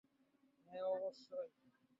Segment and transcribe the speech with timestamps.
[0.69, 1.47] হ্যাঁ, অবশ্যই!